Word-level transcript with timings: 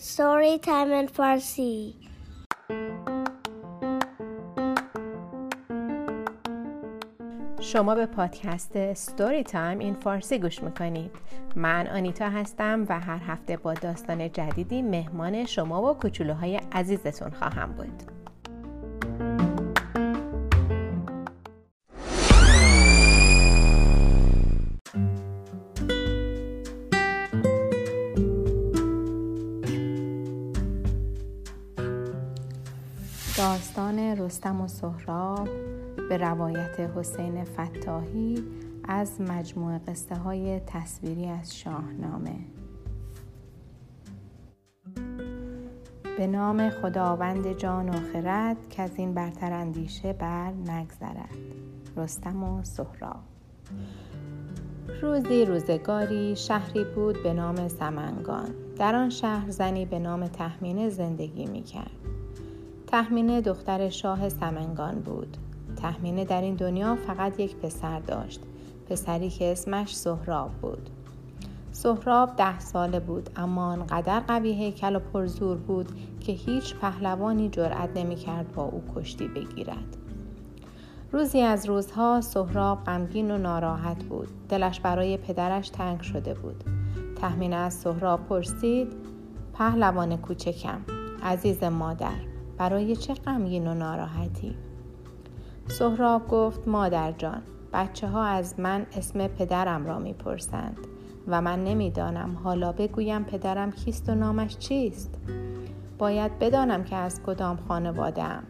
Story 0.00 0.58
Time 0.60 0.92
in 0.92 1.08
Farsi. 1.08 1.94
شما 7.60 7.94
به 7.94 8.06
پادکست 8.06 8.92
ستوری 8.94 9.42
تایم 9.42 9.78
این 9.78 9.94
فارسی 9.94 10.38
گوش 10.38 10.62
می‌کنید. 10.62 11.10
من 11.56 11.86
آنیتا 11.86 12.28
هستم 12.28 12.86
و 12.88 13.00
هر 13.00 13.20
هفته 13.26 13.56
با 13.56 13.74
داستان 13.74 14.32
جدیدی 14.32 14.82
مهمان 14.82 15.44
شما 15.44 15.90
و 15.90 15.94
کوچولوهای 15.94 16.60
عزیزتون 16.72 17.30
خواهم 17.30 17.72
بود. 17.72 18.17
داستان 33.88 34.16
رستم 34.16 34.60
و 34.60 34.68
سهراب 34.68 35.48
به 36.08 36.16
روایت 36.16 36.80
حسین 36.80 37.44
فتاحی 37.44 38.44
از 38.84 39.20
مجموع 39.20 39.78
قصه 39.78 40.14
های 40.14 40.60
تصویری 40.66 41.26
از 41.26 41.56
شاهنامه. 41.56 42.36
به 46.18 46.26
نام 46.26 46.70
خداوند 46.70 47.52
جان 47.52 47.88
و 47.88 47.92
خرد 48.12 48.68
که 48.70 48.82
از 48.82 48.90
این 48.96 49.14
برتر 49.14 49.52
اندیشه 49.52 50.12
بر 50.12 50.52
نگذرد. 50.52 51.36
رستم 51.96 52.44
و 52.44 52.64
سهراب. 52.64 53.22
روزی 55.02 55.44
روزگاری 55.44 56.36
شهری 56.36 56.84
بود 56.84 57.22
به 57.22 57.32
نام 57.32 57.68
سمنگان. 57.68 58.54
در 58.78 58.94
آن 58.94 59.10
شهر 59.10 59.50
زنی 59.50 59.86
به 59.86 59.98
نام 59.98 60.26
تحمینه 60.26 60.88
زندگی 60.88 61.46
می 61.46 61.62
کرد 61.62 62.17
تحمینه 62.90 63.40
دختر 63.40 63.88
شاه 63.88 64.28
سمنگان 64.28 64.94
بود. 64.94 65.36
تحمینه 65.76 66.24
در 66.24 66.40
این 66.40 66.54
دنیا 66.54 66.96
فقط 67.06 67.40
یک 67.40 67.56
پسر 67.56 68.00
داشت. 68.00 68.40
پسری 68.90 69.30
که 69.30 69.52
اسمش 69.52 69.96
سهراب 69.96 70.50
بود. 70.50 70.90
سهراب 71.72 72.36
ده 72.36 72.58
ساله 72.58 73.00
بود 73.00 73.30
اما 73.36 73.66
آنقدر 73.66 74.20
قوی 74.20 74.52
هیکل 74.52 74.96
و 74.96 74.98
پرزور 74.98 75.56
بود 75.56 75.88
که 76.20 76.32
هیچ 76.32 76.74
پهلوانی 76.74 77.48
جرأت 77.48 77.90
نمی‌کرد 77.96 78.52
با 78.52 78.64
او 78.64 78.82
کشتی 78.96 79.28
بگیرد. 79.28 79.96
روزی 81.12 81.40
از 81.40 81.66
روزها 81.66 82.20
سهراب 82.20 82.84
غمگین 82.84 83.30
و 83.30 83.38
ناراحت 83.38 84.04
بود. 84.04 84.28
دلش 84.48 84.80
برای 84.80 85.16
پدرش 85.16 85.68
تنگ 85.68 86.00
شده 86.00 86.34
بود. 86.34 86.64
تحمینه 87.20 87.56
از 87.56 87.74
سهراب 87.74 88.20
پرسید 88.26 88.92
پهلوان 89.54 90.16
کوچکم 90.16 90.80
عزیز 91.22 91.64
مادر 91.64 92.27
برای 92.58 92.96
چه 92.96 93.14
غمگین 93.14 93.66
و 93.66 93.74
ناراحتی؟ 93.74 94.56
سهراب 95.66 96.28
گفت 96.28 96.68
مادر 96.68 97.12
جان 97.12 97.42
بچه 97.72 98.08
ها 98.08 98.24
از 98.24 98.60
من 98.60 98.86
اسم 98.92 99.26
پدرم 99.28 99.86
را 99.86 99.98
می‌پرسند 99.98 100.78
و 101.26 101.42
من 101.42 101.64
نمی‌دانم 101.64 102.38
حالا 102.44 102.72
بگویم 102.72 103.24
پدرم 103.24 103.72
کیست 103.72 104.08
و 104.08 104.14
نامش 104.14 104.58
چیست. 104.58 105.18
باید 105.98 106.38
بدانم 106.38 106.84
که 106.84 106.96
از 106.96 107.22
کدام 107.22 107.56
خانواده 107.56 108.22
ام. 108.22 108.42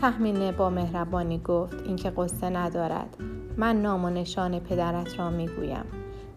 تحمینه 0.00 0.52
با 0.52 0.70
مهربانی 0.70 1.38
گفت 1.38 1.76
اینکه 1.86 2.10
قصه 2.10 2.50
ندارد. 2.50 3.16
من 3.56 3.82
نام 3.82 4.04
و 4.04 4.10
نشان 4.10 4.60
پدرت 4.60 5.18
را 5.18 5.30
می‌گویم. 5.30 5.84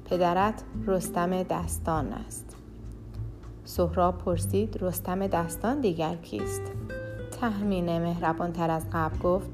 پدرت 0.06 0.64
رستم 0.88 1.44
دستان 1.44 2.14
است. 2.14 2.55
سهراب 3.66 4.18
پرسید 4.18 4.78
رستم 4.84 5.28
دستان 5.28 5.82
دیگر 5.82 6.16
کیست 6.16 6.62
تحمینه 7.42 8.00
مهربان 8.00 8.54
تر 8.54 8.70
از 8.70 8.86
قبل 8.94 9.20
گفت 9.20 9.50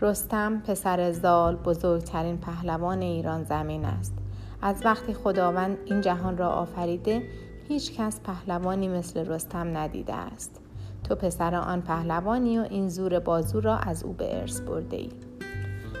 رستم 0.00 0.60
پسر 0.60 1.12
زال 1.12 1.56
بزرگترین 1.56 2.38
پهلوان 2.38 3.02
ایران 3.02 3.44
زمین 3.44 3.84
است 3.84 4.14
از 4.62 4.84
وقتی 4.84 5.14
خداوند 5.14 5.78
این 5.84 6.00
جهان 6.00 6.36
را 6.36 6.48
آفریده 6.48 7.22
هیچ 7.68 7.92
کس 7.92 8.20
پهلوانی 8.20 8.88
مثل 8.88 9.26
رستم 9.26 9.76
ندیده 9.76 10.14
است 10.14 10.60
تو 11.04 11.14
پسر 11.14 11.54
آن 11.54 11.80
پهلوانی 11.80 12.58
و 12.58 12.62
این 12.70 12.88
زور 12.88 13.18
بازو 13.18 13.60
را 13.60 13.76
از 13.76 14.04
او 14.04 14.12
به 14.12 14.40
ارث 14.40 14.60
برده 14.60 14.96
ای 14.96 15.10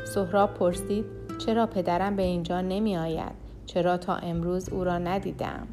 سهراب 0.04 0.54
پرسید 0.54 1.04
چرا 1.38 1.66
پدرم 1.66 2.16
به 2.16 2.22
اینجا 2.22 2.60
نمی 2.60 2.96
آید؟ 2.96 3.32
چرا 3.66 3.96
تا 3.96 4.14
امروز 4.14 4.68
او 4.68 4.84
را 4.84 4.98
ندیدم؟ 4.98 5.66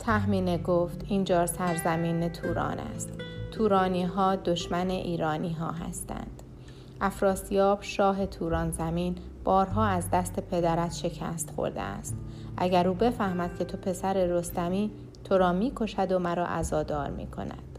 تحمینه 0.00 0.58
گفت 0.58 1.04
اینجا 1.08 1.46
سرزمین 1.46 2.28
توران 2.28 2.78
است. 2.78 3.12
تورانی 3.50 4.02
ها 4.02 4.36
دشمن 4.36 4.90
ایرانی 4.90 5.52
ها 5.52 5.70
هستند. 5.70 6.42
افراسیاب 7.00 7.82
شاه 7.82 8.26
توران 8.26 8.70
زمین 8.70 9.14
بارها 9.44 9.84
از 9.84 10.10
دست 10.10 10.40
پدرت 10.40 10.92
شکست 10.94 11.50
خورده 11.50 11.82
است. 11.82 12.16
اگر 12.56 12.88
او 12.88 12.94
بفهمد 12.94 13.58
که 13.58 13.64
تو 13.64 13.76
پسر 13.76 14.14
رستمی 14.26 14.90
تو 15.24 15.38
را 15.38 15.52
می 15.52 15.72
کشد 15.76 16.12
و 16.12 16.18
مرا 16.18 16.46
می 17.10 17.26
کند 17.26 17.69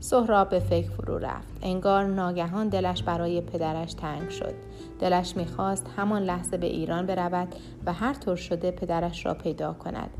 سهراب 0.00 0.48
به 0.48 0.58
فکر 0.58 0.90
فرو 0.90 1.18
رفت. 1.18 1.58
انگار 1.62 2.04
ناگهان 2.04 2.68
دلش 2.68 3.02
برای 3.02 3.40
پدرش 3.40 3.94
تنگ 3.94 4.30
شد. 4.30 4.54
دلش 5.00 5.36
می‌خواست 5.36 5.86
همان 5.96 6.22
لحظه 6.22 6.56
به 6.56 6.66
ایران 6.66 7.06
برود 7.06 7.54
و 7.86 7.92
هر 7.92 8.14
طور 8.14 8.36
شده 8.36 8.70
پدرش 8.70 9.26
را 9.26 9.34
پیدا 9.34 9.72
کند. 9.72 10.10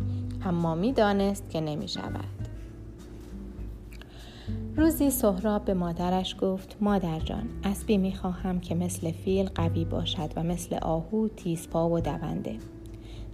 اما 0.44 0.74
می‌دانست 0.74 1.50
که 1.50 1.60
نمی 1.60 1.88
شود. 1.88 2.24
روزی 4.76 5.10
سهراب 5.10 5.64
به 5.64 5.74
مادرش 5.74 6.36
گفت 6.40 6.76
مادر 6.80 7.18
جان 7.20 7.48
اسبی 7.64 7.98
می 7.98 8.14
خواهم 8.14 8.60
که 8.60 8.74
مثل 8.74 9.12
فیل 9.12 9.50
قوی 9.54 9.84
باشد 9.84 10.32
و 10.36 10.42
مثل 10.42 10.76
آهو 10.82 11.28
تیزپا 11.28 11.90
و 11.90 12.00
دونده. 12.00 12.58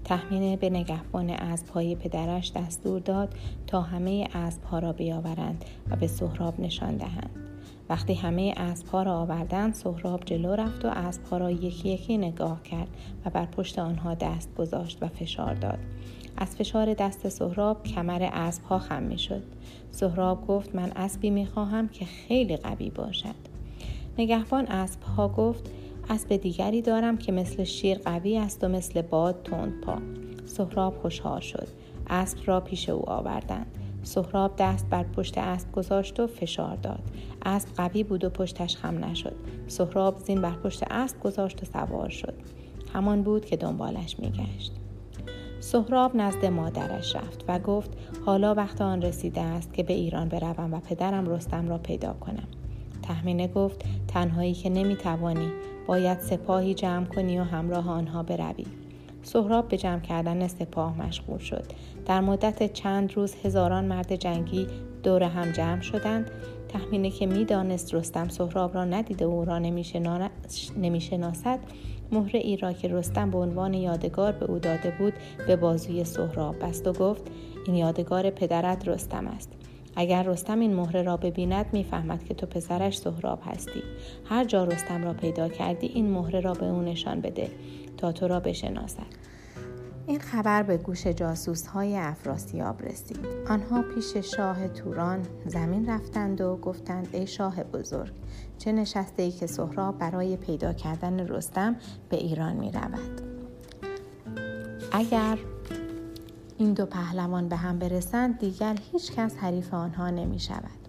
تحمینه 0.06 0.56
به 0.56 0.70
نگهبان 0.70 1.30
اسبهای 1.30 1.94
پدرش 1.94 2.52
دستور 2.52 3.00
داد 3.00 3.34
تا 3.66 3.80
همه 3.80 4.28
اسبها 4.34 4.78
را 4.78 4.92
بیاورند 4.92 5.64
و 5.90 5.96
به 5.96 6.06
سهراب 6.06 6.60
نشان 6.60 6.96
دهند 6.96 7.30
وقتی 7.88 8.14
همه 8.14 8.54
اسبها 8.56 9.02
را 9.02 9.18
آوردند 9.18 9.74
سهراب 9.74 10.24
جلو 10.24 10.52
رفت 10.52 10.84
و 10.84 10.88
اسبها 10.88 11.38
را 11.38 11.50
یکی 11.50 11.88
یکی 11.88 12.18
نگاه 12.18 12.62
کرد 12.62 12.88
و 13.24 13.30
بر 13.30 13.46
پشت 13.46 13.78
آنها 13.78 14.14
دست 14.14 14.54
گذاشت 14.54 14.98
و 15.02 15.08
فشار 15.08 15.54
داد 15.54 15.78
از 16.36 16.56
فشار 16.56 16.94
دست 16.94 17.28
سهراب 17.28 17.82
کمر 17.82 18.28
اسبها 18.32 18.78
خم 18.78 19.02
می 19.02 19.18
شد. 19.18 19.42
سهراب 19.90 20.46
گفت 20.46 20.74
من 20.74 20.92
اسبی 20.96 21.30
می 21.30 21.46
خواهم 21.46 21.88
که 21.88 22.04
خیلی 22.04 22.56
قوی 22.56 22.90
باشد. 22.90 23.34
نگهبان 24.18 24.66
اسبها 24.66 25.28
گفت 25.28 25.70
اسب 26.10 26.36
دیگری 26.36 26.82
دارم 26.82 27.18
که 27.18 27.32
مثل 27.32 27.64
شیر 27.64 27.98
قوی 27.98 28.38
است 28.38 28.64
و 28.64 28.68
مثل 28.68 29.02
باد 29.02 29.42
تند 29.42 29.80
پا. 29.80 29.98
سهراب 30.46 30.96
خوشحال 30.96 31.40
شد. 31.40 31.68
اسب 32.06 32.38
را 32.44 32.60
پیش 32.60 32.88
او 32.88 33.10
آوردند. 33.10 33.66
سهراب 34.02 34.54
دست 34.58 34.86
بر 34.90 35.02
پشت 35.02 35.38
اسب 35.38 35.72
گذاشت 35.72 36.20
و 36.20 36.26
فشار 36.26 36.76
داد. 36.76 37.02
اسب 37.44 37.68
قوی 37.76 38.04
بود 38.04 38.24
و 38.24 38.30
پشتش 38.30 38.76
خم 38.76 39.04
نشد. 39.04 39.36
سهراب 39.68 40.18
زین 40.18 40.40
بر 40.40 40.54
پشت 40.54 40.82
اسب 40.90 41.20
گذاشت 41.20 41.62
و 41.62 41.66
سوار 41.66 42.08
شد. 42.08 42.34
همان 42.94 43.22
بود 43.22 43.44
که 43.44 43.56
دنبالش 43.56 44.18
میگشت. 44.18 44.72
سهراب 45.60 46.16
نزد 46.16 46.44
مادرش 46.44 47.16
رفت 47.16 47.44
و 47.48 47.58
گفت 47.58 47.90
حالا 48.26 48.54
وقت 48.54 48.80
آن 48.80 49.02
رسیده 49.02 49.40
است 49.40 49.74
که 49.74 49.82
به 49.82 49.94
ایران 49.94 50.28
بروم 50.28 50.74
و 50.74 50.80
پدرم 50.80 51.28
رستم 51.28 51.68
را 51.68 51.78
پیدا 51.78 52.12
کنم 52.12 52.48
تحمینه 53.02 53.48
گفت 53.48 53.84
تنهایی 54.08 54.54
که 54.54 54.70
نمی‌توانی 54.70 55.48
باید 55.86 56.20
سپاهی 56.20 56.74
جمع 56.74 57.06
کنی 57.06 57.38
و 57.38 57.42
همراه 57.42 57.90
آنها 57.90 58.22
بروی. 58.22 58.66
سهراب 59.22 59.68
به 59.68 59.76
جمع 59.76 60.00
کردن 60.00 60.48
سپاه 60.48 61.02
مشغول 61.02 61.38
شد. 61.38 61.64
در 62.06 62.20
مدت 62.20 62.72
چند 62.72 63.12
روز 63.12 63.34
هزاران 63.44 63.84
مرد 63.84 64.16
جنگی 64.16 64.66
دور 65.02 65.22
هم 65.22 65.52
جمع 65.52 65.80
شدند. 65.80 66.30
تحمینه 66.68 67.10
که 67.10 67.26
می‌دانست 67.26 67.94
رستم 67.94 68.28
سهراب 68.28 68.74
را 68.74 68.84
ندیده 68.84 69.26
و 69.26 69.30
او 69.30 69.44
را 69.44 69.58
نمی‌شناسد 70.76 71.58
مهر 72.12 72.36
ای 72.36 72.56
را 72.56 72.72
که 72.72 72.88
رستم 72.88 73.30
به 73.30 73.38
عنوان 73.38 73.74
یادگار 73.74 74.32
به 74.32 74.46
او 74.46 74.58
داده 74.58 74.92
بود 74.98 75.12
به 75.46 75.56
بازوی 75.56 76.04
سهراب 76.04 76.58
بست 76.58 76.86
و 76.86 76.92
گفت 76.92 77.22
این 77.66 77.76
یادگار 77.76 78.30
پدرت 78.30 78.88
رستم 78.88 79.26
است. 79.26 79.52
اگر 79.96 80.22
رستم 80.22 80.58
این 80.58 80.74
مهره 80.74 81.02
را 81.02 81.16
ببیند 81.16 81.66
می‌فهمد 81.72 82.24
که 82.24 82.34
تو 82.34 82.46
پسرش 82.46 82.98
سهراب 82.98 83.38
هستی 83.44 83.82
هر 84.24 84.44
جا 84.44 84.64
رستم 84.64 85.04
را 85.04 85.12
پیدا 85.12 85.48
کردی 85.48 85.86
این 85.86 86.10
مهره 86.10 86.40
را 86.40 86.52
به 86.52 86.66
او 86.66 86.82
نشان 86.82 87.20
بده 87.20 87.50
تا 87.96 88.12
تو 88.12 88.28
را 88.28 88.40
بشناسد 88.40 89.26
این 90.06 90.18
خبر 90.18 90.62
به 90.62 90.76
گوش 90.76 91.06
جاسوس 91.06 91.66
های 91.66 91.96
افراسیاب 91.96 92.82
رسید. 92.82 93.26
آنها 93.48 93.84
پیش 93.94 94.16
شاه 94.16 94.68
توران 94.68 95.22
زمین 95.46 95.90
رفتند 95.90 96.40
و 96.40 96.56
گفتند 96.56 97.08
ای 97.12 97.26
شاه 97.26 97.64
بزرگ 97.64 98.12
چه 98.58 98.72
نشسته 98.72 99.22
ای 99.22 99.30
که 99.30 99.46
سهراب 99.46 99.98
برای 99.98 100.36
پیدا 100.36 100.72
کردن 100.72 101.28
رستم 101.28 101.76
به 102.08 102.16
ایران 102.16 102.56
می 102.56 102.70
رود. 102.72 103.20
اگر 104.92 105.38
این 106.58 106.72
دو 106.72 106.86
پهلوان 106.86 107.48
به 107.48 107.56
هم 107.56 107.78
برسند 107.78 108.38
دیگر 108.38 108.76
هیچ 108.92 109.12
کس 109.12 109.36
حریف 109.36 109.74
آنها 109.74 110.10
نمی 110.10 110.38
شود. 110.38 110.88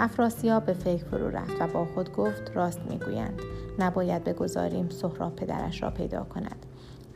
افراسیاب 0.00 0.64
به 0.64 0.72
فکر 0.72 1.04
فرو 1.04 1.28
رفت 1.28 1.60
و 1.60 1.66
با 1.66 1.84
خود 1.94 2.12
گفت 2.12 2.50
راست 2.54 2.80
می‌گویند 2.90 3.40
نباید 3.78 4.24
بگذاریم 4.24 4.88
سهراب 4.88 5.36
پدرش 5.36 5.82
را 5.82 5.90
پیدا 5.90 6.24
کند. 6.24 6.66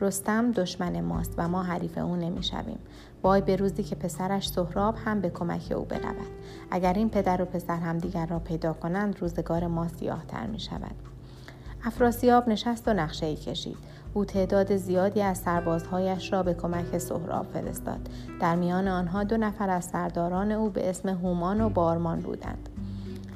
رستم 0.01 0.51
دشمن 0.51 1.01
ماست 1.01 1.33
و 1.37 1.47
ما 1.47 1.63
حریف 1.63 1.97
او 1.97 2.15
نمی‌شویم. 2.15 2.79
وای 3.23 3.41
به 3.41 3.55
روزی 3.55 3.83
که 3.83 3.95
پسرش 3.95 4.49
سهراب 4.49 4.95
هم 5.05 5.21
به 5.21 5.29
کمک 5.29 5.73
او 5.75 5.85
برود. 5.85 6.27
اگر 6.71 6.93
این 6.93 7.09
پدر 7.09 7.41
و 7.41 7.45
پسر 7.45 7.77
هم 7.77 7.97
دیگر 7.97 8.25
را 8.25 8.39
پیدا 8.39 8.73
کنند 8.73 9.19
روزگار 9.21 9.67
ما 9.67 9.87
سیاهتر 9.87 10.47
می 10.47 10.59
شود 10.59 10.95
افراسیاب 11.83 12.49
نشست 12.49 12.87
و 12.87 12.93
نقشه 12.93 13.25
ای 13.25 13.35
کشید. 13.35 13.77
او 14.17 14.25
تعداد 14.25 14.77
زیادی 14.77 15.21
از 15.21 15.37
سربازهایش 15.37 16.33
را 16.33 16.43
به 16.43 16.53
کمک 16.53 16.97
سهراب 16.97 17.45
فرستاد. 17.53 18.09
در 18.39 18.55
میان 18.55 18.87
آنها 18.87 19.23
دو 19.23 19.37
نفر 19.37 19.69
از 19.69 19.85
سرداران 19.85 20.51
او 20.51 20.69
به 20.69 20.89
اسم 20.89 21.09
هومان 21.09 21.61
و 21.61 21.69
بارمان 21.69 22.19
بودند. 22.19 22.69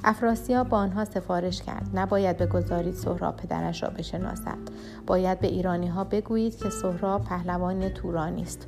افراسیاب 0.03 0.69
با 0.69 0.77
آنها 0.77 1.05
سفارش 1.05 1.61
کرد. 1.61 1.89
نباید 1.93 2.37
بگذارید 2.37 2.93
سهراب 2.93 3.37
پدرش 3.37 3.83
را 3.83 3.89
بشناسد. 3.89 4.57
باید 5.07 5.39
به 5.39 5.47
ایرانی 5.47 5.87
ها 5.87 6.03
بگویید 6.03 6.57
که 6.57 6.69
سهراب 6.69 7.23
پهلوان 7.23 7.89
تورانی 7.89 8.41
است 8.41 8.67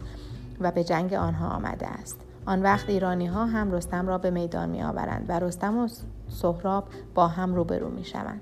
و 0.59 0.71
به 0.71 0.83
جنگ 0.83 1.13
آنها 1.13 1.47
آمده 1.47 1.87
است. 1.87 2.19
آن 2.45 2.61
وقت 2.61 2.89
ایرانی 2.89 3.25
ها 3.25 3.45
هم 3.45 3.71
رستم 3.71 4.07
را 4.07 4.17
به 4.17 4.31
میدان 4.31 4.69
می 4.69 4.83
آورند 4.83 5.25
و 5.27 5.39
رستم 5.39 5.77
و 5.77 5.87
سهراب 6.29 6.83
با 7.15 7.27
هم 7.27 7.55
روبرو 7.55 7.89
می 7.89 8.05
شوند. 8.05 8.41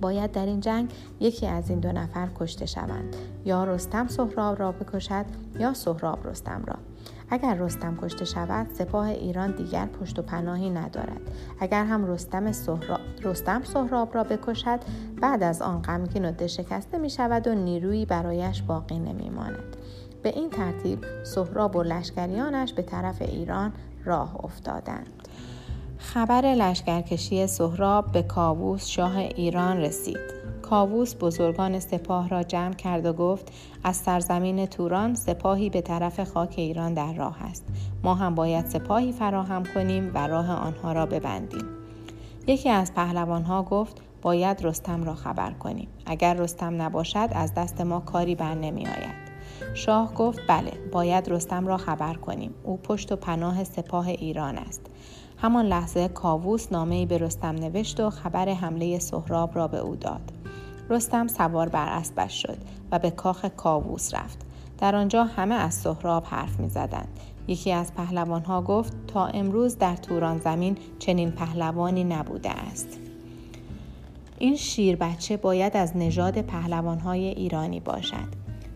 باید 0.00 0.32
در 0.32 0.46
این 0.46 0.60
جنگ 0.60 0.92
یکی 1.20 1.46
از 1.46 1.70
این 1.70 1.80
دو 1.80 1.92
نفر 1.92 2.28
کشته 2.40 2.66
شوند. 2.66 3.16
یا 3.44 3.64
رستم 3.64 4.08
سهراب 4.08 4.58
را 4.58 4.72
بکشد 4.72 5.24
یا 5.58 5.74
سهراب 5.74 6.28
رستم 6.28 6.62
را. 6.66 6.76
اگر 7.30 7.54
رستم 7.54 7.96
کشته 8.02 8.24
شود 8.24 8.66
سپاه 8.74 9.06
ایران 9.08 9.50
دیگر 9.50 9.86
پشت 9.86 10.18
و 10.18 10.22
پناهی 10.22 10.70
ندارد. 10.70 11.20
اگر 11.60 11.84
هم 11.84 12.06
رستم 12.06 12.52
سهراب, 12.52 13.00
رستم 13.22 13.62
سهراب 13.64 14.14
را 14.14 14.24
بکشد 14.24 14.80
بعد 15.20 15.42
از 15.42 15.62
آن 15.62 15.82
غمگین 15.82 16.24
و 16.24 16.48
شکسته 16.48 16.98
می 16.98 17.10
شود 17.10 17.46
و 17.46 17.54
نیرویی 17.54 18.06
برایش 18.06 18.62
باقی 18.62 18.98
نمی 18.98 19.30
ماند. 19.30 19.76
به 20.22 20.28
این 20.28 20.50
ترتیب 20.50 20.98
سهراب 21.24 21.76
و 21.76 21.82
لشکریانش 21.82 22.72
به 22.72 22.82
طرف 22.82 23.22
ایران 23.22 23.72
راه 24.04 24.44
افتادند. 24.44 25.17
خبر 25.98 26.42
لشکرکشی 26.42 27.46
سهراب 27.46 28.12
به 28.12 28.22
کاووس 28.22 28.86
شاه 28.86 29.16
ایران 29.16 29.76
رسید. 29.76 30.38
کاووس 30.62 31.14
بزرگان 31.20 31.80
سپاه 31.80 32.28
را 32.28 32.42
جمع 32.42 32.74
کرد 32.74 33.06
و 33.06 33.12
گفت 33.12 33.52
از 33.84 33.96
سرزمین 33.96 34.66
توران 34.66 35.14
سپاهی 35.14 35.70
به 35.70 35.80
طرف 35.80 36.24
خاک 36.24 36.54
ایران 36.56 36.94
در 36.94 37.12
راه 37.12 37.42
است. 37.42 37.64
ما 38.02 38.14
هم 38.14 38.34
باید 38.34 38.66
سپاهی 38.66 39.12
فراهم 39.12 39.62
کنیم 39.74 40.10
و 40.14 40.26
راه 40.26 40.50
آنها 40.50 40.92
را 40.92 41.06
ببندیم. 41.06 41.64
یکی 42.46 42.70
از 42.70 42.94
پهلوانها 42.94 43.62
گفت 43.62 43.96
باید 44.22 44.66
رستم 44.66 45.04
را 45.04 45.14
خبر 45.14 45.50
کنیم. 45.50 45.88
اگر 46.06 46.34
رستم 46.34 46.82
نباشد 46.82 47.28
از 47.32 47.54
دست 47.54 47.80
ما 47.80 48.00
کاری 48.00 48.34
بر 48.34 48.54
نمی 48.54 48.86
آید. 48.86 49.28
شاه 49.74 50.14
گفت 50.14 50.38
بله 50.48 50.72
باید 50.92 51.28
رستم 51.28 51.66
را 51.66 51.76
خبر 51.76 52.14
کنیم. 52.14 52.54
او 52.64 52.76
پشت 52.76 53.12
و 53.12 53.16
پناه 53.16 53.64
سپاه 53.64 54.08
ایران 54.08 54.58
است. 54.58 54.86
همان 55.42 55.66
لحظه 55.66 56.08
کاووس 56.08 56.72
نامه 56.72 57.06
به 57.06 57.18
رستم 57.18 57.54
نوشت 57.54 58.00
و 58.00 58.10
خبر 58.10 58.48
حمله 58.48 58.98
سهراب 58.98 59.56
را 59.56 59.68
به 59.68 59.78
او 59.78 59.96
داد. 59.96 60.32
رستم 60.90 61.26
سوار 61.28 61.68
بر 61.68 61.88
اسبش 61.88 62.42
شد 62.42 62.58
و 62.92 62.98
به 62.98 63.10
کاخ 63.10 63.44
کاووس 63.44 64.14
رفت. 64.14 64.38
در 64.78 64.96
آنجا 64.96 65.24
همه 65.24 65.54
از 65.54 65.74
سهراب 65.74 66.24
حرف 66.24 66.60
می 66.60 66.68
زدند. 66.68 67.20
یکی 67.48 67.72
از 67.72 67.94
پهلوانها 67.94 68.62
گفت 68.62 68.92
تا 69.06 69.26
امروز 69.26 69.78
در 69.78 69.96
توران 69.96 70.38
زمین 70.38 70.76
چنین 70.98 71.30
پهلوانی 71.30 72.04
نبوده 72.04 72.50
است. 72.50 72.98
این 74.38 74.56
شیر 74.56 74.96
بچه 74.96 75.36
باید 75.36 75.76
از 75.76 75.96
نژاد 75.96 76.42
پهلوانهای 76.42 77.24
ایرانی 77.24 77.80
باشد. 77.80 78.28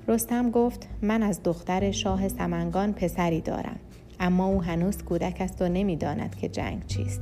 رستم 0.09 0.51
گفت 0.51 0.89
من 1.03 1.23
از 1.23 1.43
دختر 1.43 1.91
شاه 1.91 2.29
سمنگان 2.29 2.93
پسری 2.93 3.41
دارم. 3.41 3.81
اما 4.23 4.47
او 4.47 4.63
هنوز 4.63 5.03
کودک 5.03 5.37
است 5.41 5.63
و 5.63 5.69
نمی‌داند 5.69 6.35
که 6.35 6.49
جنگ 6.49 6.87
چیست. 6.87 7.21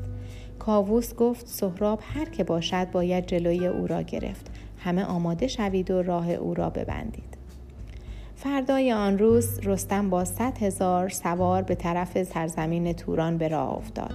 کاووس 0.58 1.14
گفت 1.14 1.46
سهراب 1.46 2.00
هر 2.14 2.24
که 2.24 2.44
باشد 2.44 2.90
باید 2.90 3.26
جلوی 3.26 3.66
او 3.66 3.86
را 3.86 4.02
گرفت. 4.02 4.50
همه 4.78 5.04
آماده 5.04 5.46
شوید 5.46 5.90
و 5.90 6.02
راه 6.02 6.30
او 6.30 6.54
را 6.54 6.70
ببندید. 6.70 7.36
فردای 8.36 8.92
آن 8.92 9.18
روز 9.18 9.60
رستم 9.66 10.10
با 10.10 10.24
صد 10.24 10.58
هزار 10.58 11.08
سوار 11.08 11.62
به 11.62 11.74
طرف 11.74 12.22
سرزمین 12.22 12.92
توران 12.92 13.38
به 13.38 13.48
راه 13.48 13.76
افتاد. 13.76 14.14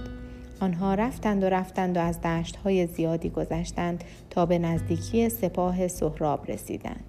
آنها 0.60 0.94
رفتند 0.94 1.42
و 1.44 1.46
رفتند 1.46 1.96
و 1.96 2.00
از 2.00 2.20
دشتهای 2.20 2.86
زیادی 2.86 3.30
گذشتند 3.30 4.04
تا 4.30 4.46
به 4.46 4.58
نزدیکی 4.58 5.28
سپاه 5.28 5.88
سهراب 5.88 6.50
رسیدند. 6.50 7.04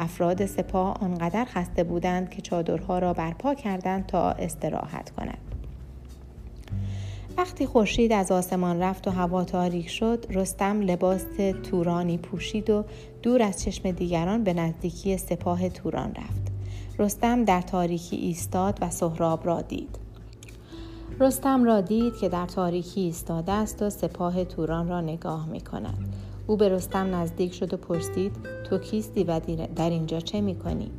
افراد 0.00 0.46
سپاه 0.46 0.96
آنقدر 1.00 1.44
خسته 1.44 1.84
بودند 1.84 2.30
که 2.30 2.42
چادرها 2.42 2.98
را 2.98 3.12
برپا 3.12 3.54
کردند 3.54 4.06
تا 4.06 4.30
استراحت 4.30 5.10
کنند. 5.10 5.54
وقتی 7.36 7.66
خورشید 7.66 8.12
از 8.12 8.32
آسمان 8.32 8.80
رفت 8.80 9.08
و 9.08 9.10
هوا 9.10 9.44
تاریک 9.44 9.88
شد 9.88 10.26
رستم 10.30 10.80
لباس 10.80 11.24
تورانی 11.70 12.18
پوشید 12.18 12.70
و 12.70 12.84
دور 13.22 13.42
از 13.42 13.62
چشم 13.62 13.90
دیگران 13.90 14.44
به 14.44 14.52
نزدیکی 14.52 15.16
سپاه 15.16 15.68
توران 15.68 16.10
رفت. 16.10 16.52
رستم 16.98 17.44
در 17.44 17.60
تاریکی 17.60 18.16
ایستاد 18.16 18.78
و 18.80 18.90
سهراب 18.90 19.46
را 19.46 19.62
دید. 19.62 19.98
رستم 21.20 21.64
را 21.64 21.80
دید 21.80 22.16
که 22.16 22.28
در 22.28 22.46
تاریکی 22.46 23.00
ایستاده 23.00 23.52
است 23.52 23.82
و 23.82 23.90
سپاه 23.90 24.44
توران 24.44 24.88
را 24.88 25.00
نگاه 25.00 25.48
می 25.48 25.60
کند. 25.60 26.14
او 26.50 26.56
به 26.56 26.68
رستم 26.68 27.14
نزدیک 27.14 27.54
شد 27.54 27.74
و 27.74 27.76
پرسید 27.76 28.36
تو 28.64 28.78
کیستی 28.78 29.24
و 29.24 29.40
در 29.76 29.90
اینجا 29.90 30.20
چه 30.20 30.40
می 30.40 30.54
کنی؟ 30.54 30.90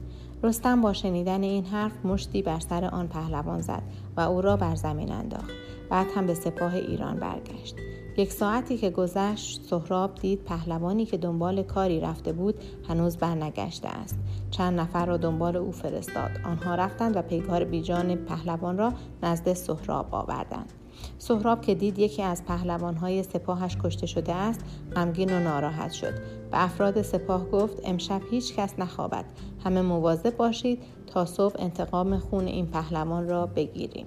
رستم 0.43 0.81
با 0.81 0.93
شنیدن 0.93 1.43
این 1.43 1.65
حرف 1.65 2.05
مشتی 2.05 2.41
بر 2.41 2.59
سر 2.59 2.85
آن 2.85 3.07
پهلوان 3.07 3.61
زد 3.61 3.83
و 4.17 4.21
او 4.21 4.41
را 4.41 4.57
بر 4.57 4.75
زمین 4.75 5.11
انداخت. 5.11 5.49
بعد 5.89 6.07
هم 6.15 6.27
به 6.27 6.33
سپاه 6.33 6.75
ایران 6.75 7.19
برگشت. 7.19 7.75
یک 8.17 8.31
ساعتی 8.31 8.77
که 8.77 8.89
گذشت 8.89 9.61
سهراب 9.69 10.15
دید 10.15 10.43
پهلوانی 10.43 11.05
که 11.05 11.17
دنبال 11.17 11.63
کاری 11.63 11.99
رفته 11.99 12.33
بود 12.33 12.55
هنوز 12.87 13.17
برنگشته 13.17 13.87
است. 13.87 14.19
چند 14.51 14.79
نفر 14.79 15.05
را 15.05 15.17
دنبال 15.17 15.57
او 15.57 15.71
فرستاد. 15.71 16.31
آنها 16.45 16.75
رفتند 16.75 17.17
و 17.17 17.21
پیکار 17.21 17.63
بیجان 17.63 18.15
پهلوان 18.15 18.77
را 18.77 18.93
نزد 19.23 19.53
سهراب 19.53 20.07
آوردند. 20.11 20.73
سهراب 21.17 21.61
که 21.61 21.75
دید 21.75 21.99
یکی 21.99 22.21
از 22.21 22.45
پهلوانهای 22.45 23.23
سپاهش 23.23 23.77
کشته 23.83 24.05
شده 24.05 24.33
است 24.33 24.59
غمگین 24.95 25.33
و 25.33 25.39
ناراحت 25.39 25.91
شد. 25.91 26.13
به 26.51 26.63
افراد 26.63 27.01
سپاه 27.01 27.49
گفت 27.49 27.81
امشب 27.83 28.21
هیچ 28.31 28.55
کس 28.55 28.79
نخوابد. 28.79 29.25
همه 29.63 29.81
مواظب 29.81 30.37
باشید 30.37 30.83
تا 31.07 31.25
صبح 31.25 31.55
انتقام 31.59 32.19
خون 32.19 32.47
این 32.47 32.67
پهلوان 32.67 33.29
را 33.29 33.45
بگیریم. 33.45 34.05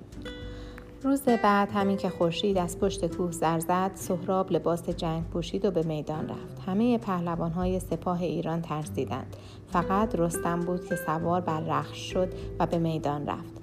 روز 1.03 1.23
بعد 1.23 1.71
همین 1.73 1.97
که 1.97 2.09
خورشید 2.09 2.59
از 2.59 2.79
پشت 2.79 3.07
کوه 3.07 3.33
سر 3.33 3.59
زد 3.59 3.91
سهراب 3.95 4.53
لباس 4.53 4.89
جنگ 4.89 5.25
پوشید 5.25 5.65
و 5.65 5.71
به 5.71 5.83
میدان 5.83 6.29
رفت. 6.29 6.63
همه 6.67 6.99
پهلوانهای 6.99 7.81
سپاه 7.81 8.23
ایران 8.23 8.63
ترسیدند. 8.63 9.37
فقط 9.67 10.15
رستم 10.15 10.61
بود 10.61 10.89
که 10.89 10.97
سوار 10.97 11.41
بر 11.41 11.61
رخش 11.61 12.13
شد 12.13 12.33
و 12.59 12.67
به 12.67 12.79
میدان 12.79 13.27
رفت. 13.27 13.54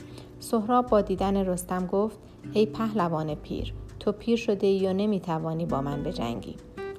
سهراب 0.41 0.88
با 0.88 1.01
دیدن 1.01 1.38
رستم 1.38 1.88
گفت 1.88 2.19
ای 2.53 2.65
پهلوان 2.65 3.36
پیر 3.36 3.74
تو 4.00 4.12
پیر 4.12 4.38
شده 4.38 4.67
ای 4.67 4.88
و 4.88 4.93
نمی‌توانی 4.93 5.65
با 5.65 5.81
من 5.81 6.03
بجنگی. 6.03 6.55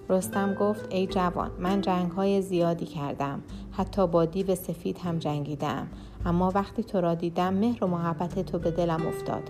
رستم 0.09 0.55
گفت 0.55 0.87
ای 0.91 1.07
جوان 1.07 1.51
من 1.59 1.81
جنگ 1.81 2.11
های 2.11 2.43
زیادی 2.43 2.87
کردم 2.87 3.43
حتی 3.73 4.07
با 4.07 4.25
دیو 4.25 4.55
سفید 4.55 4.99
هم 4.99 5.19
جنگیدم 5.19 5.87
اما 6.27 6.53
وقتی 6.55 6.85
تو 6.85 7.01
را 7.01 7.15
دیدم 7.15 7.55
مهر 7.55 7.85
و 7.85 7.87
محبت 7.87 8.39
تو 8.39 8.59
به 8.59 8.71
دلم 8.71 9.07
افتاد. 9.07 9.43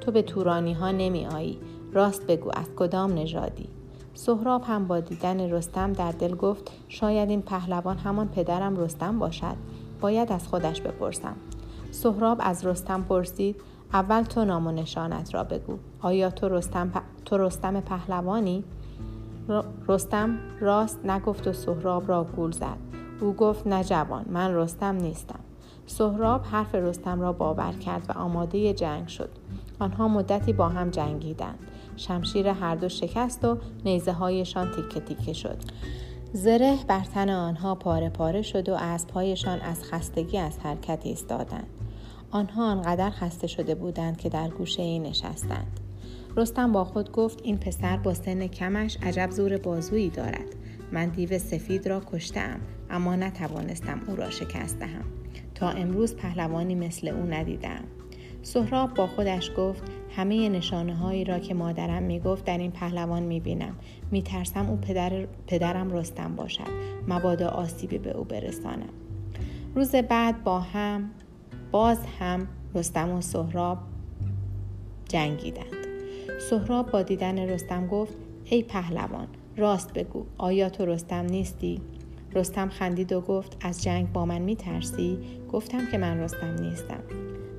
تو 0.00 0.10
به 0.10 0.22
تورانی 0.22 0.72
ها 0.72 0.90
نمی 0.90 1.26
آیی 1.26 1.58
راست 1.92 2.26
بگو 2.26 2.50
از 2.54 2.66
کدام 2.76 3.14
نژادی؟ 3.14 3.68
سهراب 4.14 4.62
هم 4.66 4.86
با 4.86 5.00
دیدن 5.00 5.40
رستم 5.40 5.92
در 5.92 6.12
دل 6.12 6.34
گفت 6.34 6.70
شاید 6.88 7.30
این 7.30 7.42
پهلوان 7.42 7.98
همان 7.98 8.28
پدرم 8.28 8.76
رستم 8.76 9.18
باشد 9.18 9.56
باید 10.00 10.32
از 10.32 10.48
خودش 10.48 10.80
بپرسم. 10.80 11.36
سهراب 11.92 12.38
از 12.40 12.66
رستم 12.66 13.02
پرسید 13.02 13.56
اول 13.92 14.22
تو 14.22 14.44
نام 14.44 14.66
و 14.66 14.72
نشانت 14.72 15.34
را 15.34 15.44
بگو. 15.44 15.78
آیا 16.00 16.30
تو 16.30 16.48
رستم, 16.48 16.92
تو 17.24 17.38
رستم 17.38 17.80
پهلوانی؟ 17.80 18.64
رستم 19.88 20.38
راست 20.60 21.06
نگفت 21.06 21.48
و 21.48 21.52
سهراب 21.52 22.08
را 22.08 22.24
گول 22.24 22.50
زد. 22.50 22.76
او 23.20 23.32
گفت 23.32 23.66
نه 23.66 23.84
جوان 23.84 24.24
من 24.30 24.54
رستم 24.54 24.94
نیستم. 24.94 25.38
سهراب 25.86 26.44
حرف 26.44 26.74
رستم 26.74 27.20
را 27.20 27.32
باور 27.32 27.72
کرد 27.72 28.06
و 28.08 28.12
آماده 28.12 28.72
جنگ 28.72 29.08
شد. 29.08 29.30
آنها 29.78 30.08
مدتی 30.08 30.52
با 30.52 30.68
هم 30.68 30.90
جنگیدند. 30.90 31.58
شمشیر 31.96 32.48
هر 32.48 32.74
دو 32.74 32.88
شکست 32.88 33.44
و 33.44 33.58
نیزه 33.84 34.12
هایشان 34.12 34.70
تیکه 34.70 35.00
تیکه 35.00 35.32
شد. 35.32 35.56
زره 36.32 36.78
بر 36.88 37.04
تن 37.04 37.30
آنها 37.30 37.74
پاره 37.74 38.08
پاره 38.08 38.42
شد 38.42 38.68
و 38.68 38.74
اسبهایشان 38.74 39.60
از 39.60 39.84
خستگی 39.84 40.38
از 40.38 40.58
حرکت 40.58 41.00
ایستادند. 41.04 41.81
آنها 42.32 42.70
آنقدر 42.70 43.10
خسته 43.10 43.46
شده 43.46 43.74
بودند 43.74 44.16
که 44.16 44.28
در 44.28 44.48
گوشه 44.48 44.82
ای 44.82 44.98
نشستند. 44.98 45.80
رستم 46.36 46.72
با 46.72 46.84
خود 46.84 47.12
گفت 47.12 47.40
این 47.42 47.58
پسر 47.58 47.96
با 47.96 48.14
سن 48.14 48.46
کمش 48.46 48.98
عجب 49.02 49.30
زور 49.30 49.56
بازویی 49.56 50.10
دارد. 50.10 50.56
من 50.92 51.08
دیو 51.08 51.38
سفید 51.38 51.88
را 51.88 52.02
کشتم 52.12 52.60
اما 52.90 53.16
نتوانستم 53.16 54.00
او 54.08 54.16
را 54.16 54.30
شکست 54.30 54.78
دهم. 54.78 55.04
تا 55.54 55.68
امروز 55.68 56.16
پهلوانی 56.16 56.74
مثل 56.74 57.08
او 57.08 57.26
ندیدم 57.26 57.84
سهراب 58.42 58.94
با 58.94 59.06
خودش 59.06 59.50
گفت 59.56 59.82
همه 60.16 60.48
نشانه 60.48 60.94
هایی 60.94 61.24
را 61.24 61.38
که 61.38 61.54
مادرم 61.54 62.02
می 62.02 62.20
گفت 62.20 62.44
در 62.44 62.58
این 62.58 62.70
پهلوان 62.70 63.22
می 63.22 63.40
بینم 63.40 63.76
می 64.10 64.22
ترسم 64.22 64.70
او 64.70 64.76
پدر، 64.76 65.26
پدرم 65.46 65.92
رستم 65.92 66.36
باشد. 66.36 66.92
مبادا 67.08 67.48
آسیبی 67.48 67.98
به 67.98 68.10
او 68.10 68.24
برسانم 68.24 68.92
روز 69.74 69.94
بعد 69.94 70.44
با 70.44 70.60
هم 70.60 71.10
باز 71.72 71.98
هم 72.20 72.48
رستم 72.74 73.12
و 73.12 73.20
سهراب 73.20 73.78
جنگیدند. 75.08 75.86
سهراب 76.50 76.90
با 76.90 77.02
دیدن 77.02 77.38
رستم 77.38 77.86
گفت 77.86 78.14
ای 78.44 78.62
پهلوان 78.62 79.28
راست 79.56 79.92
بگو 79.92 80.24
آیا 80.38 80.68
تو 80.68 80.86
رستم 80.86 81.26
نیستی؟ 81.26 81.80
رستم 82.34 82.68
خندید 82.68 83.12
و 83.12 83.20
گفت 83.20 83.56
از 83.60 83.82
جنگ 83.82 84.12
با 84.12 84.24
من 84.24 84.38
می 84.38 84.56
ترسی؟ 84.56 85.18
گفتم 85.52 85.90
که 85.90 85.98
من 85.98 86.20
رستم 86.20 86.56
نیستم. 86.60 87.02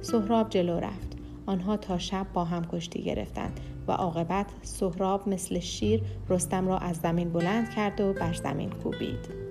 سهراب 0.01 0.49
جلو 0.49 0.79
رفت. 0.79 1.17
آنها 1.45 1.77
تا 1.77 1.97
شب 1.97 2.27
با 2.33 2.43
هم 2.43 2.65
کشتی 2.65 3.03
گرفتند 3.03 3.59
و 3.87 3.91
عاقبت 3.91 4.47
سهراب 4.61 5.29
مثل 5.29 5.59
شیر 5.59 6.01
رستم 6.29 6.67
را 6.67 6.77
از 6.77 6.95
زمین 6.95 7.29
بلند 7.29 7.69
کرد 7.69 8.01
و 8.01 8.13
بر 8.13 8.33
زمین 8.33 8.69
کوبید. 8.69 9.42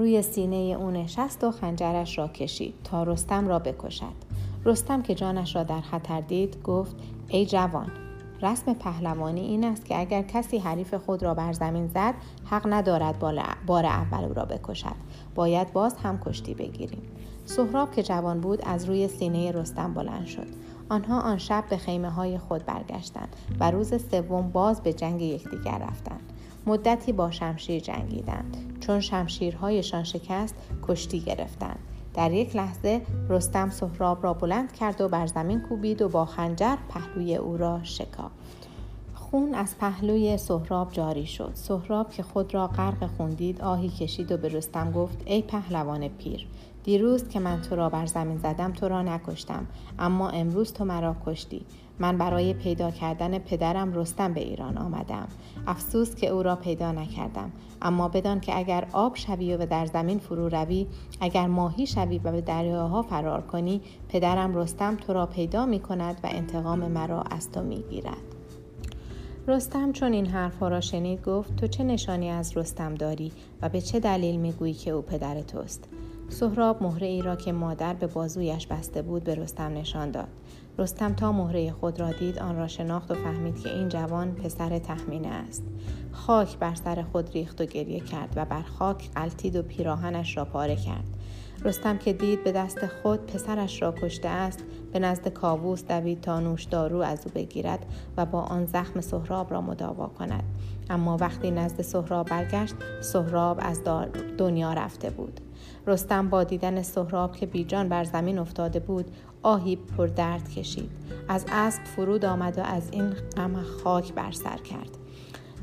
روی 0.00 0.22
سینه 0.22 0.56
او 0.56 0.90
نشست 0.90 1.44
و 1.44 1.50
خنجرش 1.50 2.18
را 2.18 2.28
کشید 2.28 2.74
تا 2.84 3.02
رستم 3.02 3.48
را 3.48 3.58
بکشد. 3.58 4.12
رستم 4.64 5.02
که 5.02 5.14
جانش 5.14 5.56
را 5.56 5.62
در 5.62 5.80
خطر 5.80 6.20
دید 6.20 6.62
گفت 6.62 6.96
ای 7.28 7.46
جوان 7.46 7.90
رسم 8.42 8.74
پهلوانی 8.74 9.40
این 9.40 9.64
است 9.64 9.84
که 9.84 10.00
اگر 10.00 10.22
کسی 10.22 10.58
حریف 10.58 10.94
خود 10.94 11.22
را 11.22 11.34
بر 11.34 11.52
زمین 11.52 11.86
زد 11.86 12.14
حق 12.44 12.66
ندارد 12.72 13.18
بار 13.66 13.86
اول 13.86 14.24
او 14.24 14.34
را 14.34 14.44
بکشد. 14.44 14.96
باید 15.34 15.72
باز 15.72 15.96
هم 15.96 16.20
کشتی 16.24 16.54
بگیریم. 16.54 17.02
سهراب 17.44 17.92
که 17.94 18.02
جوان 18.02 18.40
بود 18.40 18.62
از 18.66 18.84
روی 18.84 19.08
سینه 19.08 19.52
رستم 19.52 19.94
بلند 19.94 20.26
شد. 20.26 20.46
آنها 20.88 21.20
آن 21.20 21.38
شب 21.38 21.64
به 21.70 21.76
خیمه 21.76 22.10
های 22.10 22.38
خود 22.38 22.64
برگشتند 22.64 23.36
و 23.60 23.70
روز 23.70 23.94
سوم 24.10 24.50
باز 24.50 24.80
به 24.80 24.92
جنگ 24.92 25.22
یکدیگر 25.22 25.78
رفتند. 25.78 26.32
مدتی 26.66 27.12
با 27.12 27.30
شمشیر 27.30 27.80
جنگیدند. 27.80 28.76
چون 28.80 29.00
شمشیرهایشان 29.00 30.04
شکست 30.04 30.54
کشتی 30.88 31.20
گرفتند. 31.20 31.78
در 32.14 32.32
یک 32.32 32.56
لحظه 32.56 33.00
رستم 33.28 33.70
سهراب 33.70 34.24
را 34.24 34.34
بلند 34.34 34.72
کرد 34.72 35.00
و 35.00 35.08
بر 35.08 35.26
زمین 35.26 35.60
کوبید 35.60 36.02
و 36.02 36.08
با 36.08 36.24
خنجر 36.24 36.76
پهلوی 36.88 37.36
او 37.36 37.56
را 37.56 37.80
شکافت. 37.82 38.34
خون 39.14 39.54
از 39.54 39.78
پهلوی 39.78 40.36
سهراب 40.36 40.92
جاری 40.92 41.26
شد. 41.26 41.50
سهراب 41.54 42.10
که 42.10 42.22
خود 42.22 42.54
را 42.54 42.66
غرق 42.66 43.06
خون 43.16 43.30
دید 43.30 43.60
آهی 43.60 43.88
کشید 43.88 44.32
و 44.32 44.36
به 44.36 44.48
رستم 44.48 44.92
گفت 44.92 45.18
ای 45.24 45.42
پهلوان 45.42 46.08
پیر 46.08 46.46
دیروز 46.84 47.28
که 47.28 47.40
من 47.40 47.62
تو 47.62 47.76
را 47.76 47.88
بر 47.88 48.06
زمین 48.06 48.38
زدم 48.38 48.72
تو 48.72 48.88
را 48.88 49.02
نکشتم. 49.02 49.66
اما 49.98 50.30
امروز 50.30 50.72
تو 50.72 50.84
مرا 50.84 51.16
کشتی. 51.26 51.66
من 51.98 52.18
برای 52.18 52.54
پیدا 52.54 52.90
کردن 52.90 53.38
پدرم 53.38 53.92
رستم 53.92 54.34
به 54.34 54.40
ایران 54.40 54.78
آمدم. 54.78 55.28
افسوس 55.66 56.14
که 56.14 56.28
او 56.28 56.42
را 56.42 56.56
پیدا 56.56 56.92
نکردم. 56.92 57.52
اما 57.82 58.08
بدان 58.08 58.40
که 58.40 58.58
اگر 58.58 58.86
آب 58.92 59.16
شوی 59.16 59.56
و 59.56 59.66
در 59.66 59.86
زمین 59.86 60.18
فرو 60.18 60.48
روی 60.48 60.86
اگر 61.20 61.46
ماهی 61.46 61.86
شوی 61.86 62.18
و 62.18 62.32
به 62.32 62.40
دریاها 62.40 63.02
فرار 63.02 63.40
کنی 63.40 63.80
پدرم 64.08 64.56
رستم 64.56 64.96
تو 64.96 65.12
را 65.12 65.26
پیدا 65.26 65.66
می 65.66 65.80
کند 65.80 66.20
و 66.24 66.28
انتقام 66.30 66.78
مرا 66.78 67.22
از 67.22 67.50
تو 67.50 67.62
می 67.62 67.82
گیرد. 67.90 68.16
رستم 69.48 69.92
چون 69.92 70.12
این 70.12 70.26
حرفها 70.26 70.68
را 70.68 70.80
شنید 70.80 71.22
گفت 71.22 71.56
تو 71.56 71.66
چه 71.66 71.84
نشانی 71.84 72.30
از 72.30 72.56
رستم 72.56 72.94
داری 72.94 73.32
و 73.62 73.68
به 73.68 73.80
چه 73.80 74.00
دلیل 74.00 74.40
می‌گویی 74.40 74.74
که 74.74 74.90
او 74.90 75.02
پدر 75.02 75.42
توست؟ 75.42 75.88
سهراب 76.30 76.82
مهره 76.82 77.06
ای 77.06 77.22
را 77.22 77.36
که 77.36 77.52
مادر 77.52 77.94
به 77.94 78.06
بازویش 78.06 78.66
بسته 78.66 79.02
بود 79.02 79.24
به 79.24 79.34
رستم 79.34 79.74
نشان 79.74 80.10
داد. 80.10 80.28
رستم 80.78 81.14
تا 81.14 81.32
مهره 81.32 81.72
خود 81.72 82.00
را 82.00 82.12
دید 82.12 82.38
آن 82.38 82.56
را 82.56 82.68
شناخت 82.68 83.10
و 83.10 83.14
فهمید 83.14 83.60
که 83.60 83.74
این 83.74 83.88
جوان 83.88 84.34
پسر 84.34 84.78
تخمینه 84.78 85.28
است. 85.28 85.62
خاک 86.12 86.58
بر 86.58 86.74
سر 86.74 87.02
خود 87.12 87.30
ریخت 87.30 87.60
و 87.60 87.64
گریه 87.64 88.00
کرد 88.00 88.32
و 88.36 88.44
بر 88.44 88.62
خاک 88.62 89.10
قلتید 89.14 89.56
و 89.56 89.62
پیراهنش 89.62 90.36
را 90.36 90.44
پاره 90.44 90.76
کرد. 90.76 91.04
رستم 91.64 91.98
که 91.98 92.12
دید 92.12 92.44
به 92.44 92.52
دست 92.52 92.86
خود 92.86 93.26
پسرش 93.26 93.82
را 93.82 93.92
کشته 93.92 94.28
است 94.28 94.64
به 94.92 94.98
نزد 94.98 95.28
کاووس 95.28 95.84
دوید 95.84 96.20
تا 96.20 96.40
نوش 96.40 96.64
دارو 96.64 96.98
از 96.98 97.26
او 97.26 97.32
بگیرد 97.34 97.86
و 98.16 98.26
با 98.26 98.40
آن 98.40 98.66
زخم 98.66 99.00
سهراب 99.00 99.50
را 99.52 99.60
مداوا 99.60 100.06
کند. 100.06 100.44
اما 100.90 101.16
وقتی 101.16 101.50
نزد 101.50 101.82
سهراب 101.82 102.28
برگشت 102.28 102.74
سهراب 103.00 103.58
از 103.62 103.80
دنیا 104.38 104.72
رفته 104.72 105.10
بود. 105.10 105.40
رستم 105.86 106.28
با 106.28 106.44
دیدن 106.44 106.82
سهراب 106.82 107.36
که 107.36 107.46
بیجان 107.46 107.88
بر 107.88 108.04
زمین 108.04 108.38
افتاده 108.38 108.80
بود 108.80 109.10
آهی 109.42 109.76
پر 109.76 110.06
درد 110.06 110.50
کشید. 110.50 110.90
از 111.28 111.44
اسب 111.52 111.84
فرود 111.84 112.24
آمد 112.24 112.58
و 112.58 112.62
از 112.62 112.90
این 112.90 113.10
غم 113.10 113.62
خاک 113.62 114.12
بر 114.12 114.32
سر 114.32 114.56
کرد. 114.56 114.90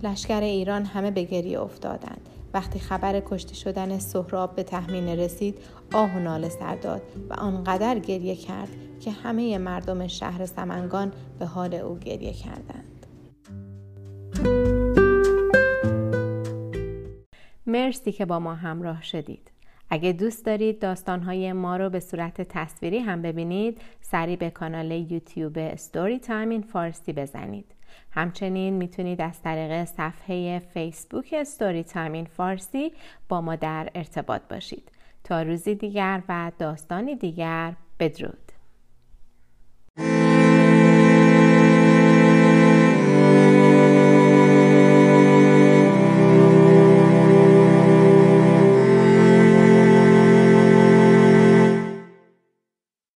لشکر 0.04 0.42
ایران 0.42 0.86
همه 0.86 1.12
به 1.12 1.24
گریه 1.24 1.62
افتادند. 1.62 2.30
وقتی 2.54 2.80
خبر 2.80 3.20
کشته 3.26 3.56
شدن 3.56 4.00
سهراب 4.00 4.56
به 4.56 4.64
تحمین 4.64 5.08
رسید 5.08 5.58
آه 5.94 6.16
و 6.16 6.20
ناله 6.20 6.50
سر 6.50 6.76
داد 6.76 7.02
و 7.30 7.34
آنقدر 7.34 8.00
گریه 8.00 8.36
کرد 8.36 8.70
که 9.00 9.12
همه 9.12 9.58
مردم 9.58 10.08
شهر 10.08 10.46
سمنگان 10.46 11.12
به 11.40 11.46
حال 11.46 11.74
او 11.74 12.00
گریه 12.00 12.34
کردند. 12.34 13.06
مرسی 17.68 18.12
که 18.12 18.26
با 18.26 18.40
ما 18.40 18.56
همراه 18.56 19.04
شدید. 19.04 19.57
اگه 19.90 20.12
دوست 20.12 20.46
دارید 20.46 20.80
داستانهای 20.80 21.54
ما 21.54 21.78
رو 21.78 21.90
به 21.90 22.00
صورت 22.00 22.42
تصویری 22.42 23.00
هم 23.00 23.22
ببینید 23.22 23.82
سری 24.02 24.36
به 24.36 24.50
کانال 24.50 24.92
یوتیوب 24.92 25.76
Story 25.76 26.20
Time 26.20 26.50
in 26.50 26.62
Farsi 26.62 27.14
بزنید. 27.14 27.66
همچنین 28.12 28.74
می‌تونید 28.74 29.22
از 29.22 29.42
طریق 29.42 29.86
صفحه 29.86 30.60
فیسبوک 30.60 31.44
Story 31.44 31.84
Time 31.84 32.12
in 32.12 32.26
Farsi 32.26 32.92
با 33.30 33.42
ما 33.42 33.56
در 33.56 33.90
ارتباط 33.96 34.42
باشید. 34.50 34.92
تا 35.24 35.42
روزی 35.42 35.76
دیگر 35.76 36.22
و 36.30 36.52
داستانی 36.60 37.16
دیگر 37.16 37.74
بدرود. 38.00 38.47